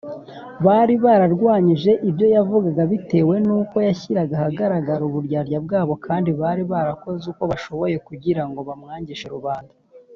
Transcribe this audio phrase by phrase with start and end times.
[0.65, 7.95] bari bararwanyije ibyo yavugaga bitewe nuko yashyiraga ahagaragara uburyarya bwabo kandi bari barakoze uko bashoboye
[8.07, 9.73] kugira ngo bamwangishe rubanda